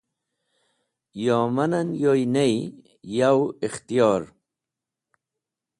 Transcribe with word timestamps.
Yoman 1.23 1.71
en 1.79 1.89
yoy 2.01 2.21
ney, 2.35 2.55
yav 3.15 3.39
ikhtiyor. 3.65 4.23